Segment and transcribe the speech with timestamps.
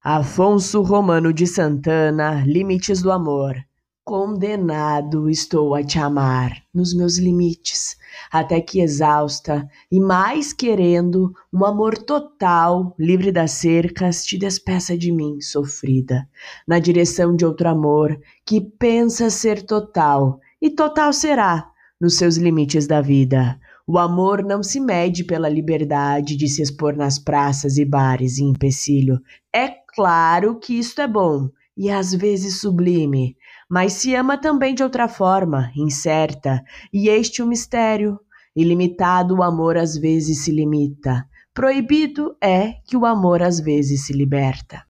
[0.00, 3.56] Afonso Romano de Santana, Limites do Amor.
[4.04, 7.96] Condenado estou a te amar nos meus limites,
[8.30, 15.10] até que exausta e mais querendo um amor total, livre das cercas, te despeça de
[15.10, 16.28] mim, sofrida,
[16.66, 21.68] na direção de outro amor que pensa ser total, e total será
[22.00, 23.58] nos seus limites da vida.
[23.84, 28.50] O amor não se mede pela liberdade de se expor nas praças e bares em
[28.50, 29.18] empecilho.
[29.50, 33.36] É claro que isto é bom e às vezes sublime,
[33.68, 36.62] mas se ama também de outra forma, incerta,
[36.92, 38.20] e este o um mistério.
[38.54, 44.12] Ilimitado o amor às vezes se limita, proibido é que o amor às vezes se
[44.12, 44.87] liberta.